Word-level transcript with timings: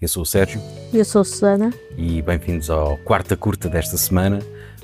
Eu 0.00 0.08
sou 0.08 0.24
o 0.24 0.26
Sérgio. 0.26 0.60
Eu 0.92 1.04
sou 1.06 1.22
a 1.22 1.24
Susana. 1.24 1.72
E 1.96 2.20
bem-vindos 2.20 2.68
ao 2.68 2.98
quarta 2.98 3.34
curta 3.34 3.66
desta 3.66 3.96
semana, 3.96 4.40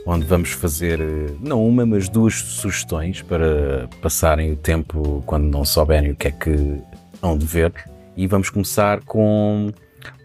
onde 0.06 0.24
vamos 0.24 0.52
fazer 0.52 1.00
eh, 1.02 1.34
não 1.38 1.66
uma, 1.68 1.84
mas 1.84 2.08
duas 2.08 2.34
sugestões 2.34 3.20
para 3.20 3.90
passarem 4.00 4.52
o 4.52 4.56
tempo 4.56 5.22
quando 5.26 5.44
não 5.44 5.66
souberem 5.66 6.12
o 6.12 6.16
que 6.16 6.28
é 6.28 6.30
que 6.30 6.80
hão 7.20 7.36
de 7.36 7.44
ver. 7.44 7.74
E 8.16 8.26
vamos 8.26 8.48
começar 8.48 9.04
com 9.04 9.70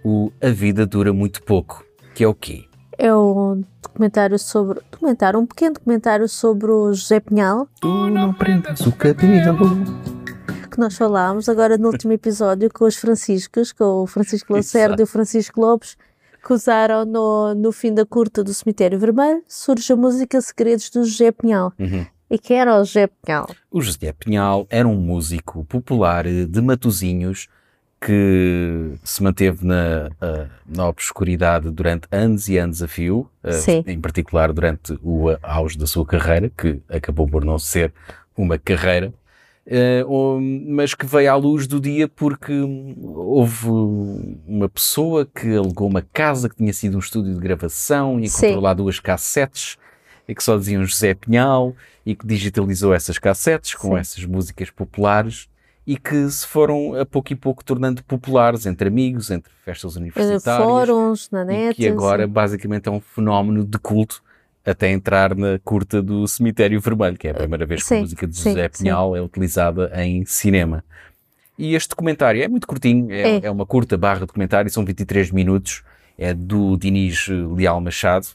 o 0.06 0.32
A 0.42 0.50
Vida 0.50 0.86
Dura 0.86 1.12
Muito 1.12 1.44
Pouco, 1.44 1.84
que 2.16 2.24
é 2.24 2.28
o 2.28 2.34
quê? 2.34 2.64
É 2.98 3.14
um 3.14 3.66
documentário 3.84 4.40
sobre. 4.40 4.80
Documentário, 4.90 5.38
um 5.38 5.46
pequeno 5.46 5.74
documentário 5.74 6.30
sobre 6.30 6.72
o 6.72 6.94
José 6.94 7.20
Pinhal. 7.20 7.68
Tu 7.82 8.10
não 8.10 8.34
prendas 8.34 8.80
o 8.80 8.94
cabelo. 8.94 10.17
Que 10.78 10.82
nós 10.82 10.96
falámos 10.96 11.50
agora 11.50 11.76
no 11.76 11.88
último 11.88 12.14
episódio 12.14 12.72
com 12.72 12.86
os 12.86 12.96
Franciscos, 12.98 13.72
com 13.72 14.04
o 14.04 14.06
Francisco 14.06 14.54
Lacerda 14.54 15.02
e 15.02 15.06
o 15.06 15.08
Francisco 15.08 15.60
Lopes, 15.60 15.98
que 16.46 16.54
usaram 16.54 17.04
no, 17.04 17.56
no 17.56 17.72
fim 17.72 17.92
da 17.92 18.06
curta 18.06 18.44
do 18.44 18.54
Cemitério 18.54 19.00
Vermelho. 19.00 19.42
Surge 19.48 19.92
a 19.92 19.96
música 19.96 20.40
Segredos 20.40 20.92
do 20.92 21.04
José 21.04 21.32
Pinhal. 21.32 21.74
Uhum. 21.80 22.06
E 22.30 22.38
quem 22.38 22.60
era 22.60 22.80
o 22.80 22.86
José 22.86 23.08
Pinhal? 23.08 23.50
O 23.72 23.82
José 23.82 24.14
Pinhal 24.14 24.68
era 24.70 24.88
um 24.88 24.94
músico 24.94 25.66
popular 25.66 26.26
de 26.26 26.62
Matozinhos 26.62 27.50
que 28.00 28.94
se 29.04 29.24
manteve 29.24 29.66
na, 29.66 30.12
na 30.64 30.88
obscuridade 30.88 31.72
durante 31.72 32.08
anos 32.12 32.48
e 32.50 32.60
anos 32.60 32.84
a 32.84 32.88
fio, 32.88 33.28
uh, 33.44 33.90
em 33.90 34.00
particular 34.00 34.54
durante 34.54 34.94
o 35.02 35.36
auge 35.42 35.76
da 35.76 35.88
sua 35.88 36.06
carreira, 36.06 36.52
que 36.56 36.80
acabou 36.88 37.28
por 37.28 37.44
não 37.44 37.58
ser 37.58 37.92
uma 38.38 38.60
carreira, 38.60 39.12
mas 40.72 40.94
que 40.94 41.06
veio 41.06 41.32
à 41.32 41.36
luz 41.36 41.68
do 41.68 41.80
dia 41.80 42.08
porque 42.08 42.54
houve 43.04 43.68
uma 44.48 44.70
pessoa 44.70 45.26
que 45.26 45.56
alugou 45.56 45.90
uma 45.90 46.02
casa 46.02 46.48
que 46.50 46.56
tinha 46.56 46.72
sido 46.72 46.96
um 46.96 47.00
estúdio 47.00 47.34
de 47.34 47.40
gravação 47.40 48.20
e 48.20 48.28
encontrou 48.28 48.54
Sim. 48.54 48.62
lá 48.62 48.74
duas 48.74 49.00
cassetes 49.00 49.78
e 50.28 50.34
que 50.34 50.44
só 50.44 50.58
diziam 50.58 50.86
José 50.86 51.14
Pinhal 51.14 51.76
e 52.06 52.16
que 52.16 52.26
digitalizou 52.26 52.94
essas 52.94 53.18
cassetes 53.18 53.76
com 53.76 53.90
Sim. 53.90 53.98
essas 53.98 54.26
músicas 54.26 54.70
populares 54.70 55.50
e 55.86 55.98
que 55.98 56.30
se 56.30 56.46
foram 56.46 57.00
a 57.00 57.06
pouco 57.06 57.32
e 57.32 57.36
pouco 57.36 57.64
tornando 57.64 58.04
populares 58.04 58.66
entre 58.66 58.90
amigos, 58.90 59.32
entre 59.32 59.52
festas 59.64 59.96
universitárias. 59.96 60.66
Fóruns, 60.66 61.30
na 61.32 61.46
net. 61.46 61.72
E 61.72 61.76
que 61.76 61.88
agora 61.88 62.26
sim. 62.26 62.32
basicamente 62.32 62.90
é 62.90 62.92
um 62.92 63.00
fenómeno 63.00 63.66
de 63.66 63.78
culto 63.80 64.22
até 64.68 64.92
entrar 64.92 65.34
na 65.34 65.58
curta 65.64 66.02
do 66.02 66.28
Cemitério 66.28 66.80
Vermelho, 66.82 67.18
que 67.18 67.28
é 67.28 67.32
a 67.32 67.34
primeira 67.34 67.66
vez 67.66 67.82
que 67.82 67.88
sim, 67.88 67.98
a 67.98 68.02
música 68.02 68.28
de 68.28 68.36
José 68.36 68.70
sim, 68.74 68.84
Pinhal 68.84 69.16
é 69.16 69.22
utilizada 69.22 69.90
em 70.04 70.26
cinema. 70.26 70.84
E 71.58 71.74
este 71.74 71.90
documentário 71.90 72.44
é 72.44 72.48
muito 72.50 72.68
curtinho, 72.68 73.10
é, 73.10 73.38
é. 73.38 73.46
é 73.46 73.52
uma 73.52 73.66
curta 73.66 73.98
barra 73.98 74.20
documentário, 74.20 74.70
são 74.70 74.84
23 74.84 75.32
minutos, 75.32 75.84
é 76.18 76.34
do 76.34 76.76
Diniz 76.76 77.28
Leal 77.30 77.80
Machado, 77.80 78.28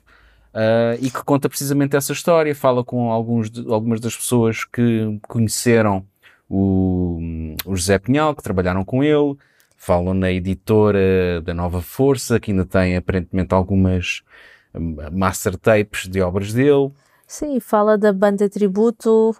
uh, 0.55 0.99
e 1.01 1.11
que 1.11 1.23
conta 1.23 1.51
precisamente 1.51 1.95
essa 1.97 2.13
história, 2.13 2.55
fala 2.55 2.83
com 2.83 3.13
alguns 3.13 3.51
de, 3.51 3.71
algumas 3.71 4.01
das 4.01 4.17
pessoas 4.17 4.65
que 4.65 5.19
conheceram 5.29 6.05
o, 6.49 7.19
o 7.67 7.77
José 7.77 7.99
Pinhal, 7.99 8.35
que 8.35 8.43
trabalharam 8.43 8.85
com 8.85 9.05
ele, 9.05 9.37
falam 9.77 10.15
na 10.15 10.33
editora 10.33 11.43
da 11.45 11.53
Nova 11.53 11.83
Força, 11.83 12.41
que 12.41 12.53
ainda 12.53 12.65
tem 12.65 12.97
aparentemente 12.97 13.53
algumas 13.53 14.23
master 15.13 15.57
tapes 15.57 16.09
de 16.09 16.21
obras 16.21 16.53
dele. 16.53 16.93
Sim, 17.27 17.61
fala 17.61 17.97
da 17.97 18.13
banda 18.13 18.49
tributo 18.49 19.35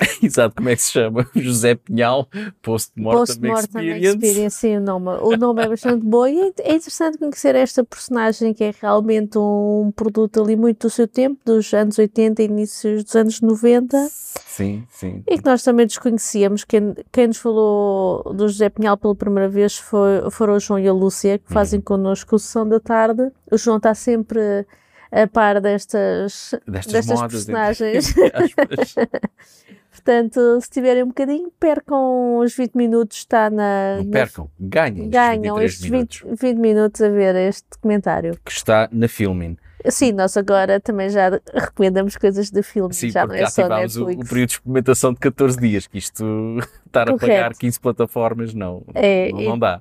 Exato, 0.22 0.54
como 0.56 0.68
é 0.68 0.76
que 0.76 0.82
se 0.82 0.92
chama? 0.92 1.28
José 1.36 1.74
Pinhal, 1.74 2.28
Post-Mortem 2.62 3.18
Post 3.26 3.66
Experience. 3.66 4.06
Experience. 4.06 4.58
Sim, 4.58 4.76
o 4.76 4.80
nome, 4.80 5.08
o 5.20 5.36
nome 5.36 5.62
é 5.62 5.68
bastante 5.68 6.04
bom 6.04 6.26
e 6.26 6.40
é, 6.40 6.52
é 6.60 6.74
interessante 6.74 7.18
conhecer 7.18 7.54
esta 7.54 7.84
personagem 7.84 8.54
que 8.54 8.64
é 8.64 8.74
realmente 8.80 9.38
um 9.38 9.92
produto 9.94 10.42
ali 10.42 10.56
muito 10.56 10.86
do 10.86 10.90
seu 10.90 11.06
tempo, 11.06 11.40
dos 11.44 11.72
anos 11.74 11.98
80 11.98 12.42
e 12.42 12.44
inícios 12.46 13.04
dos 13.04 13.14
anos 13.14 13.40
90. 13.40 14.08
Sim, 14.10 14.84
sim. 14.90 15.22
E 15.28 15.38
que 15.38 15.44
nós 15.44 15.62
também 15.62 15.86
desconhecíamos. 15.86 16.64
Quem, 16.64 16.94
quem 17.12 17.28
nos 17.28 17.38
falou 17.38 18.22
do 18.34 18.48
José 18.48 18.68
Pinhal 18.68 18.96
pela 18.96 19.14
primeira 19.14 19.48
vez 19.48 19.76
foi, 19.76 20.30
foram 20.30 20.54
o 20.54 20.60
João 20.60 20.78
e 20.78 20.88
a 20.88 20.92
Lúcia, 20.92 21.38
que 21.38 21.52
fazem 21.52 21.78
uhum. 21.78 21.84
connosco 21.84 22.36
o 22.36 22.38
Sessão 22.38 22.68
da 22.68 22.80
Tarde. 22.80 23.30
O 23.50 23.56
João 23.56 23.76
está 23.76 23.94
sempre 23.94 24.66
a 25.12 25.26
par 25.26 25.60
destas, 25.60 26.54
destas, 26.66 26.92
destas 26.92 27.06
modas, 27.06 27.32
personagens. 27.32 28.14
Portanto, 29.90 30.60
se 30.60 30.70
tiverem 30.70 31.02
um 31.02 31.08
bocadinho, 31.08 31.50
percam 31.58 32.38
os 32.38 32.54
20 32.54 32.74
minutos, 32.74 33.18
está 33.18 33.50
na. 33.50 33.96
Não 33.98 34.10
percam, 34.10 34.50
ganhem, 34.58 35.10
ganham 35.10 35.60
estes 35.60 35.90
minutos. 35.90 36.22
20, 36.24 36.40
20 36.40 36.58
minutos 36.58 37.02
a 37.02 37.08
ver 37.08 37.34
este 37.34 37.66
documentário. 37.70 38.38
Que 38.44 38.52
está 38.52 38.88
na 38.92 39.08
Filmin. 39.08 39.56
Sim, 39.88 40.12
nós 40.12 40.36
agora 40.36 40.78
também 40.78 41.08
já 41.08 41.30
recomendamos 41.54 42.16
coisas 42.16 42.50
de 42.50 42.62
filme, 42.62 42.92
Sim, 42.92 43.10
já 43.10 43.26
não 43.26 43.34
é 43.34 43.46
só 43.46 43.66
Netflix. 43.66 43.96
O, 43.96 44.20
o 44.20 44.28
período 44.28 44.48
de 44.48 44.54
experimentação 44.54 45.12
de 45.12 45.20
14 45.20 45.58
dias, 45.58 45.86
que 45.86 45.98
isto 45.98 46.58
estar 46.86 47.08
a 47.08 47.16
pagar 47.16 47.54
15 47.54 47.80
plataformas 47.80 48.52
não, 48.54 48.84
é, 48.94 49.32
não, 49.32 49.40
não 49.42 49.58
dá. 49.58 49.80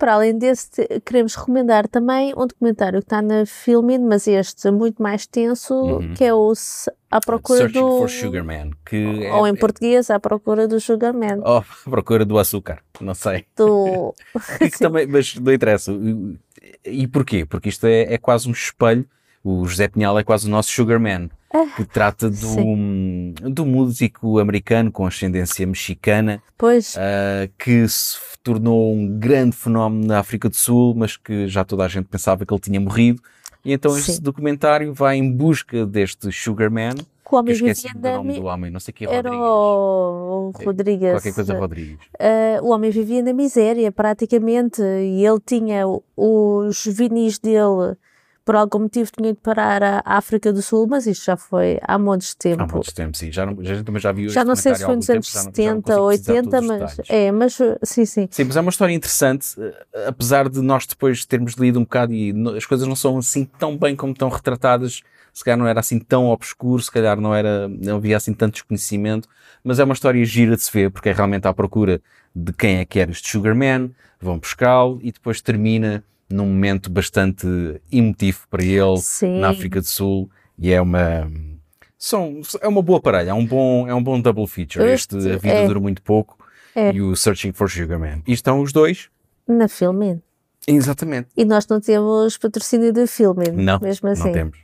Para 0.00 0.14
além 0.14 0.38
desse, 0.38 0.70
queremos 1.04 1.34
recomendar 1.34 1.86
também 1.86 2.32
um 2.34 2.46
documentário 2.46 3.00
que 3.00 3.04
está 3.04 3.20
na 3.20 3.44
Filmin, 3.44 3.98
mas 3.98 4.26
este 4.26 4.68
é 4.68 4.70
muito 4.70 5.02
mais 5.02 5.26
tenso, 5.26 5.74
uhum. 5.74 6.14
que 6.14 6.24
é 6.24 6.32
o 6.32 6.54
À 7.10 7.20
Procura 7.20 7.58
Searching 7.58 7.80
do... 7.80 7.98
for 7.98 8.08
Sugar 8.08 8.42
Man. 8.42 8.70
Que 8.82 9.28
ou 9.30 9.46
é, 9.46 9.50
em 9.50 9.54
português, 9.54 10.08
À 10.08 10.18
Procura 10.18 10.66
do 10.66 10.80
Sugar 10.80 11.12
Man. 11.12 11.40
Ou 11.44 11.58
À 11.58 11.64
Procura 11.84 12.24
do 12.24 12.38
Açúcar, 12.38 12.78
não 12.98 13.12
sei. 13.12 13.44
Do... 13.54 14.14
também, 14.80 15.06
mas 15.06 15.34
não 15.34 15.52
interessa. 15.52 15.92
E 16.82 17.06
porquê? 17.06 17.44
Porque 17.44 17.68
isto 17.68 17.86
é, 17.86 18.14
é 18.14 18.16
quase 18.16 18.48
um 18.48 18.52
espelho, 18.52 19.04
o 19.44 19.66
José 19.66 19.86
Pinhal 19.86 20.18
é 20.18 20.24
quase 20.24 20.46
o 20.46 20.50
nosso 20.50 20.70
Sugar 20.70 20.98
Man. 20.98 21.28
Ah, 21.52 21.66
que 21.76 21.84
trata 21.84 22.30
do, 22.30 23.50
do 23.50 23.66
músico 23.66 24.38
americano 24.38 24.92
com 24.92 25.04
ascendência 25.04 25.66
mexicana 25.66 26.40
pois. 26.56 26.94
Uh, 26.94 27.50
que 27.58 27.88
se 27.88 28.16
tornou 28.40 28.94
um 28.94 29.18
grande 29.18 29.56
fenómeno 29.56 30.06
na 30.06 30.20
África 30.20 30.48
do 30.48 30.54
Sul, 30.54 30.94
mas 30.94 31.16
que 31.16 31.48
já 31.48 31.64
toda 31.64 31.84
a 31.84 31.88
gente 31.88 32.06
pensava 32.06 32.46
que 32.46 32.54
ele 32.54 32.60
tinha 32.60 32.80
morrido. 32.80 33.20
E 33.64 33.72
então 33.72 33.90
Sim. 33.92 33.98
este 33.98 34.22
documentário 34.22 34.94
vai 34.94 35.16
em 35.16 35.30
busca 35.30 35.84
deste 35.84 36.30
Sugar 36.30 36.70
Man. 36.70 36.94
Que 36.94 37.34
o 37.34 37.38
homem 37.38 37.54
que 37.54 37.70
esqueci 37.70 37.94
do 37.94 38.08
nome 38.08 38.34
do 38.34 38.44
homem, 38.44 38.70
não 38.70 38.80
sei 38.80 38.94
que 38.94 39.06
é 39.06 39.12
Era 39.12 39.32
o 39.32 40.52
Rodrigues. 40.64 41.10
Qualquer 41.10 41.34
coisa 41.34 41.58
Rodrigues. 41.58 41.98
Uh, 42.14 42.64
o 42.64 42.70
homem 42.70 42.90
vivia 42.90 43.22
na 43.22 43.32
miséria, 43.32 43.90
praticamente, 43.92 44.82
e 44.82 45.26
ele 45.26 45.40
tinha 45.44 45.84
os 46.16 46.86
vinis 46.86 47.38
dele 47.38 47.96
por 48.50 48.56
algum 48.56 48.80
motivo 48.80 49.08
tinha 49.16 49.32
de 49.32 49.38
parar 49.38 49.80
a 49.80 50.02
África 50.04 50.52
do 50.52 50.60
Sul, 50.60 50.88
mas 50.90 51.06
isto 51.06 51.24
já 51.24 51.36
foi 51.36 51.78
há 51.82 51.96
montes 51.96 52.30
de 52.30 52.36
tempo. 52.36 52.60
Há 52.64 52.66
montes 52.66 52.88
de 52.88 52.94
tempo, 52.96 53.16
sim. 53.16 53.30
Já, 53.30 53.46
não, 53.46 53.56
já, 53.62 53.74
já 53.96 54.10
viu 54.10 54.28
Já 54.28 54.44
não 54.44 54.56
sei 54.56 54.74
se 54.74 54.84
foi 54.84 54.96
nos 54.96 55.08
anos 55.08 55.32
tempo, 55.52 55.86
70, 55.86 56.00
80, 56.00 56.60
mas 56.62 56.96
é, 57.08 57.30
mas 57.30 57.56
sim, 57.84 58.04
sim. 58.04 58.26
Sim, 58.28 58.42
mas 58.42 58.56
é 58.56 58.60
uma 58.60 58.70
história 58.70 58.92
interessante, 58.92 59.54
eh, 59.56 60.04
apesar 60.08 60.48
de 60.48 60.60
nós 60.60 60.84
depois 60.84 61.24
termos 61.24 61.52
lido 61.52 61.78
um 61.78 61.84
bocado 61.84 62.12
e 62.12 62.34
as 62.56 62.66
coisas 62.66 62.88
não 62.88 62.96
são 62.96 63.18
assim 63.18 63.44
tão 63.44 63.78
bem 63.78 63.94
como 63.94 64.12
estão 64.12 64.28
retratadas, 64.28 65.00
se 65.32 65.44
calhar 65.44 65.56
não 65.56 65.68
era 65.68 65.78
assim 65.78 66.00
tão 66.00 66.26
obscuro, 66.26 66.82
se 66.82 66.90
calhar 66.90 67.20
não 67.20 67.32
era, 67.32 67.68
não 67.68 67.98
havia 67.98 68.16
assim 68.16 68.34
tanto 68.34 68.54
desconhecimento, 68.54 69.28
mas 69.62 69.78
é 69.78 69.84
uma 69.84 69.94
história 69.94 70.24
gira 70.24 70.56
de 70.56 70.62
se 70.64 70.72
ver, 70.72 70.90
porque 70.90 71.10
é 71.10 71.12
realmente 71.12 71.46
à 71.46 71.54
procura 71.54 72.02
de 72.34 72.52
quem 72.52 72.78
é 72.78 72.84
que 72.84 72.98
era 72.98 73.12
este 73.12 73.28
Sugarman, 73.28 73.92
vão 74.20 74.40
buscá-lo 74.40 74.98
e 75.04 75.12
depois 75.12 75.40
termina 75.40 76.02
num 76.30 76.46
momento 76.46 76.90
bastante 76.90 77.46
emotivo 77.90 78.40
para 78.48 78.64
ele 78.64 78.98
Sim. 78.98 79.40
na 79.40 79.50
África 79.50 79.80
do 79.80 79.86
Sul 79.86 80.30
e 80.58 80.70
é 80.70 80.80
uma 80.80 81.30
são, 81.98 82.40
é 82.62 82.68
uma 82.68 82.80
boa 82.80 83.00
parelha, 83.00 83.30
é 83.30 83.34
um 83.34 83.44
bom, 83.44 83.86
é 83.86 83.94
um 83.94 84.02
bom 84.02 84.18
double 84.18 84.46
feature. 84.46 84.82
Este, 84.86 85.18
este 85.18 85.32
A 85.32 85.36
Vida 85.36 85.54
é. 85.54 85.66
Dura 85.66 85.80
Muito 85.80 86.00
Pouco 86.00 86.38
é. 86.74 86.92
e 86.92 87.02
o 87.02 87.14
Searching 87.14 87.52
for 87.52 87.68
Sugar 87.68 87.98
Man. 87.98 88.22
E 88.26 88.32
estão 88.32 88.60
os 88.62 88.72
dois 88.72 89.10
na 89.46 89.68
Filmin. 89.68 90.22
Exatamente. 90.66 91.28
E 91.36 91.44
nós 91.44 91.66
não 91.66 91.80
temos 91.80 92.38
patrocínio 92.38 92.92
da 92.92 93.06
Filmin, 93.06 93.50
não, 93.52 93.78
mesmo 93.80 94.08
assim. 94.08 94.24
Não 94.24 94.32
temos. 94.32 94.58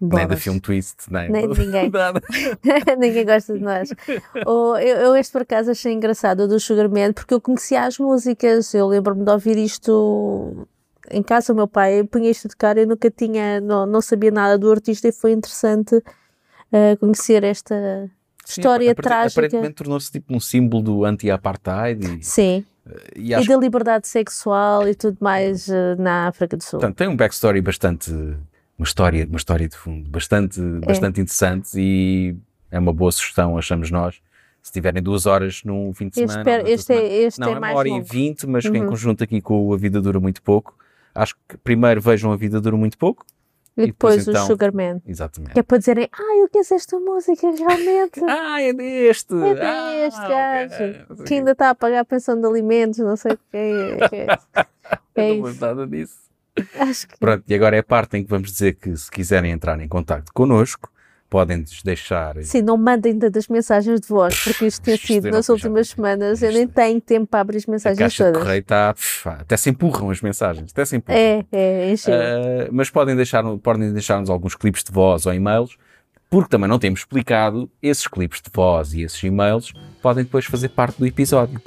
Nem 0.00 0.26
da 0.26 0.36
Film 0.36 0.58
Twist, 0.58 0.96
nem, 1.10 1.30
nem 1.30 1.48
de 1.48 1.60
ninguém. 1.60 1.92
ninguém 2.98 3.26
gosta 3.26 3.52
de 3.52 3.60
nós. 3.60 3.90
eu, 4.34 4.76
eu, 4.76 5.16
este 5.16 5.30
por 5.30 5.42
acaso 5.42 5.70
achei 5.70 5.92
engraçado 5.92 6.48
do 6.48 6.58
Sugar 6.58 6.88
Man 6.88 7.12
porque 7.12 7.34
eu 7.34 7.40
conhecia 7.40 7.84
as 7.84 7.98
músicas. 7.98 8.72
Eu 8.72 8.88
lembro-me 8.88 9.24
de 9.24 9.30
ouvir 9.30 9.58
isto 9.58 10.66
em 11.10 11.22
casa 11.22 11.52
o 11.52 11.56
meu 11.56 11.68
pai 11.68 12.02
punha 12.04 12.30
isto 12.30 12.48
de 12.48 12.56
cara, 12.56 12.80
eu 12.80 12.86
nunca 12.86 13.10
tinha, 13.10 13.60
não, 13.60 13.86
não 13.86 14.00
sabia 14.00 14.30
nada 14.30 14.58
do 14.58 14.70
artista 14.70 15.08
e 15.08 15.12
foi 15.12 15.32
interessante 15.32 15.96
uh, 15.96 16.96
conhecer 16.98 17.44
esta 17.44 18.10
Sim, 18.44 18.60
história 18.60 18.94
trágica. 18.94 19.40
Aparentemente 19.40 19.74
tornou-se 19.74 20.10
tipo 20.10 20.34
um 20.34 20.40
símbolo 20.40 20.82
do 20.82 21.04
anti-apartheid. 21.04 22.24
Sim. 22.24 22.64
E, 23.14 23.34
acho... 23.34 23.44
e, 23.44 23.48
da 23.48 23.56
liberdade 23.56 24.08
sexual 24.08 24.88
e 24.88 24.94
tudo 24.94 25.18
mais 25.20 25.68
uh, 25.68 25.96
na 25.98 26.28
África 26.28 26.56
do 26.56 26.62
Sul. 26.62 26.80
Portanto, 26.80 26.96
tem 26.96 27.08
um 27.08 27.16
backstory 27.16 27.60
bastante, 27.60 28.10
uma 28.10 28.84
história, 28.84 29.26
uma 29.26 29.36
história 29.36 29.68
de 29.68 29.76
fundo 29.76 30.08
bastante, 30.10 30.60
é. 30.60 30.86
bastante 30.86 31.20
interessante 31.20 31.78
e 31.78 32.36
é 32.70 32.78
uma 32.78 32.92
boa 32.92 33.12
sugestão, 33.12 33.56
achamos 33.56 33.90
nós 33.90 34.20
se 34.62 34.72
tiverem 34.72 35.02
duas 35.02 35.26
horas 35.26 35.62
num 35.64 35.92
fim 35.94 36.08
de 36.08 36.16
semana. 36.16 36.40
Espero, 36.40 36.68
este, 36.68 36.92
é, 36.92 37.22
este 37.22 37.40
não, 37.40 37.48
é, 37.48 37.52
é 37.52 37.58
uma 37.58 37.72
hora 37.72 37.88
longo. 37.88 38.04
e 38.04 38.08
vinte, 38.08 38.46
mas 38.46 38.64
uhum. 38.64 38.74
em 38.76 38.86
conjunto 38.86 39.24
aqui 39.24 39.40
com 39.40 39.72
A 39.72 39.76
Vida 39.76 40.00
Dura 40.00 40.20
Muito 40.20 40.42
Pouco, 40.42 40.74
acho 41.14 41.36
que 41.48 41.56
primeiro 41.58 42.00
vejam 42.00 42.32
A 42.32 42.36
Vida 42.36 42.60
Dura 42.60 42.76
Muito 42.76 42.98
Pouco. 42.98 43.24
E, 43.76 43.86
depois, 43.86 44.16
depois 44.16 44.28
então, 44.28 44.44
o 44.44 44.46
Sugarman. 44.46 45.00
Exatamente. 45.06 45.52
Que 45.52 45.60
é 45.60 45.62
para 45.62 45.78
dizerem, 45.78 46.08
ah, 46.12 46.36
eu 46.36 46.48
conheço 46.50 46.74
esta 46.74 46.98
música 46.98 47.50
realmente. 47.50 48.20
ah, 48.28 48.60
é 48.60 48.72
deste. 48.72 49.34
É 49.34 49.54
deste 49.54 50.20
ah, 50.20 50.28
gajo. 50.28 50.74
Okay. 51.10 51.24
Que 51.24 51.34
ainda 51.34 51.52
está 51.52 51.70
a 51.70 51.74
pagar 51.74 52.00
a 52.00 52.04
pensão 52.04 52.38
de 52.38 52.46
alimentos, 52.46 52.98
não 52.98 53.16
sei 53.16 53.32
o 53.32 53.38
que 53.38 53.56
é. 53.56 54.08
Que 54.08 54.16
é, 55.20 55.30
é 55.30 55.36
não 55.38 55.54
nada 55.54 55.86
disso. 55.86 56.18
Acho 56.78 57.08
que... 57.08 57.18
Pronto, 57.18 57.44
e 57.46 57.54
agora 57.54 57.76
é 57.76 57.78
a 57.78 57.84
parte 57.84 58.16
em 58.16 58.24
que 58.24 58.30
vamos 58.30 58.50
dizer 58.50 58.74
que 58.74 58.94
se 58.96 59.10
quiserem 59.10 59.52
entrar 59.52 59.80
em 59.80 59.88
contato 59.88 60.32
connosco, 60.32 60.90
podem 61.30 61.64
deixar. 61.84 62.36
Sim, 62.42 62.60
não 62.62 62.76
mandem 62.76 63.16
tantas 63.16 63.46
mensagens 63.46 64.00
de 64.00 64.08
voz, 64.08 64.42
porque 64.42 64.66
isto 64.66 64.82
tem 64.82 64.96
sido 64.96 65.30
nas 65.30 65.48
últimas 65.48 65.90
semanas. 65.90 66.42
Eu 66.42 66.52
nem 66.52 66.66
tenho 66.66 67.00
tempo 67.00 67.28
para 67.28 67.40
abrir 67.40 67.58
as 67.58 67.66
mensagens 67.66 67.98
a 67.98 68.02
caixa 68.02 68.24
todas. 68.24 68.38
De 68.38 68.44
correio 68.44 68.60
está, 68.60 68.94
até 69.38 69.56
se 69.56 69.70
empurram 69.70 70.10
as 70.10 70.20
mensagens, 70.20 70.72
até 70.72 70.84
se 70.84 70.96
empurram. 70.96 71.18
É, 71.18 71.46
é, 71.52 71.92
encheu. 71.92 72.12
Uh, 72.12 72.68
mas 72.72 72.90
podem 72.90 73.14
deixar, 73.14 73.44
podem 73.58 73.92
deixar-nos 73.92 74.28
alguns 74.28 74.56
clipes 74.56 74.82
de 74.82 74.90
voz 74.90 75.24
ou 75.24 75.32
e-mails, 75.32 75.78
porque 76.28 76.48
também 76.48 76.68
não 76.68 76.78
temos 76.78 77.00
explicado, 77.00 77.70
esses 77.80 78.08
clipes 78.08 78.40
de 78.40 78.50
voz 78.52 78.92
e 78.92 79.02
esses 79.02 79.22
e-mails 79.22 79.72
podem 80.02 80.24
depois 80.24 80.44
fazer 80.44 80.70
parte 80.70 80.98
do 80.98 81.06
episódio. 81.06 81.60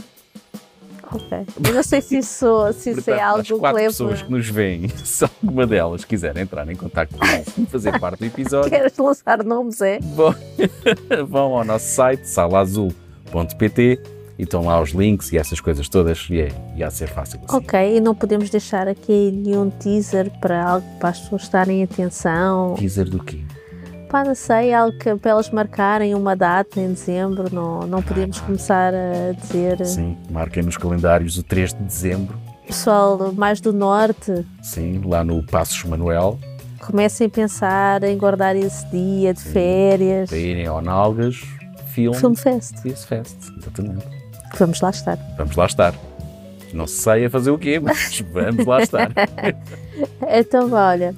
Ok. 1.13 1.45
Eu 1.68 1.74
não 1.74 1.83
sei 1.83 2.01
se 2.01 2.18
isso, 2.18 2.74
se 2.74 2.92
isso 2.92 3.10
é 3.12 3.21
algo 3.21 3.42
as 3.42 3.50
quatro 3.50 3.80
que 3.80 3.86
pessoas 3.86 4.21
que 4.21 4.31
nos 4.31 4.50
veem, 4.50 4.88
se 5.04 5.24
alguma 5.24 5.68
delas 5.68 6.04
quiser 6.04 6.36
entrar 6.38 6.68
em 6.69 6.75
contato 6.75 7.15
conosco 7.15 7.62
e 7.62 7.65
fazer 7.65 8.00
parte 8.00 8.19
do 8.19 8.25
episódio. 8.25 8.69
Queres 8.71 8.98
lançar 8.98 9.44
nomes, 9.44 9.81
é? 9.81 10.00
Bom, 10.01 10.33
vão 11.27 11.57
ao 11.57 11.63
nosso 11.63 11.86
site, 11.86 12.25
salaazul.pt 12.27 14.00
e 14.38 14.44
estão 14.44 14.65
lá 14.65 14.81
os 14.81 14.89
links 14.92 15.31
e 15.31 15.38
essas 15.38 15.60
coisas 15.60 15.88
todas 15.88 16.27
e, 16.30 16.42
é, 16.42 16.50
e 16.75 16.83
há 16.83 16.88
de 16.88 16.94
ser 16.95 17.07
fácil 17.07 17.39
assim. 17.48 17.57
Ok, 17.57 17.98
e 17.98 18.00
não 18.00 18.16
podemos 18.16 18.50
deixar 18.50 18.88
aqui 18.88 19.31
nenhum 19.31 19.69
teaser 19.69 20.31
para 20.39 20.63
algo 20.63 20.88
para 21.00 21.09
as 21.09 21.19
pessoas 21.19 21.44
estarem 21.44 21.83
atenção. 21.83 22.74
Teaser 22.77 23.09
do 23.09 23.24
quê? 23.24 23.39
Pá, 24.13 24.24
não 24.24 24.36
sei, 24.36 24.71
algo 24.71 24.95
que, 24.95 25.15
para 25.15 25.31
elas 25.31 25.50
marcarem 25.50 26.13
uma 26.13 26.36
data 26.36 26.80
em 26.80 26.94
dezembro, 26.94 27.51
não, 27.51 27.80
não 27.88 28.00
podemos 28.04 28.39
começar 28.39 28.94
a 28.94 29.31
dizer. 29.31 29.83
Sim, 29.83 30.15
marquem 30.30 30.62
nos 30.62 30.77
calendários 30.77 31.36
o 31.39 31.42
3 31.42 31.74
de 31.74 31.83
dezembro. 31.83 32.38
Pessoal 32.68 33.33
mais 33.33 33.60
do 33.60 33.74
norte. 33.74 34.45
Sim, 34.62 35.01
lá 35.04 35.24
no 35.24 35.44
Passos 35.44 35.83
Manuel. 35.86 36.38
Comecem 36.80 37.25
a 37.25 37.30
pensar 37.30 38.04
em 38.04 38.15
guardar 38.15 38.56
esse 38.56 38.86
dia 38.92 39.33
de 39.33 39.39
Sim, 39.39 39.51
férias. 39.51 40.30
Para 40.30 40.38
irem 40.38 40.68
ao 40.68 40.80
Nalgas 40.80 41.42
Film, 41.88 42.13
Film 42.13 42.36
Fest. 42.36 42.77
Film 42.83 42.95
Fest, 42.95 43.36
exatamente. 43.57 44.06
Vamos 44.59 44.80
lá 44.80 44.92
estar. 44.92 45.18
Vamos 45.38 45.56
lá 45.56 45.66
estar. 45.66 45.95
Não 46.71 46.86
sei 46.86 47.25
a 47.25 47.30
fazer 47.31 47.50
o 47.50 47.57
quê, 47.57 47.80
mas 47.80 48.24
vamos 48.31 48.63
lá 48.63 48.83
estar. 48.83 49.09
então, 50.30 50.71
olha, 50.71 51.16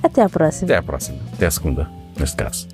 até 0.00 0.22
à 0.22 0.28
próxima. 0.28 0.66
Até 0.66 0.76
à 0.76 0.82
próxima. 0.82 1.18
Até 1.32 1.46
a 1.46 1.50
segunda 1.50 2.03
Rescats. 2.16 2.73